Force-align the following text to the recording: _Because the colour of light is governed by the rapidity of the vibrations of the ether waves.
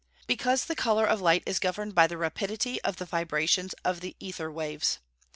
_Because 0.25 0.65
the 0.65 0.75
colour 0.75 1.05
of 1.05 1.21
light 1.21 1.43
is 1.45 1.59
governed 1.59 1.93
by 1.93 2.07
the 2.07 2.17
rapidity 2.17 2.81
of 2.81 2.95
the 2.95 3.05
vibrations 3.05 3.75
of 3.85 3.99
the 3.99 4.15
ether 4.19 4.51
waves. 4.51 4.97